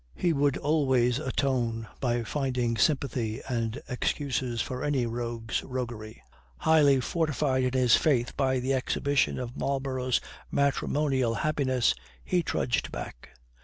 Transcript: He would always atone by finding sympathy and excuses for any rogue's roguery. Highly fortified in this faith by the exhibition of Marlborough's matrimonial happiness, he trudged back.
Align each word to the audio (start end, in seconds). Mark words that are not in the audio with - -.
He 0.15 0.33
would 0.33 0.57
always 0.57 1.19
atone 1.19 1.87
by 1.99 2.23
finding 2.23 2.75
sympathy 2.75 3.39
and 3.47 3.79
excuses 3.87 4.59
for 4.59 4.83
any 4.83 5.05
rogue's 5.05 5.63
roguery. 5.63 6.23
Highly 6.57 6.99
fortified 7.01 7.65
in 7.65 7.69
this 7.69 7.97
faith 7.97 8.35
by 8.35 8.57
the 8.59 8.73
exhibition 8.73 9.37
of 9.37 9.55
Marlborough's 9.55 10.19
matrimonial 10.49 11.35
happiness, 11.35 11.93
he 12.25 12.41
trudged 12.41 12.91
back. 12.91 13.29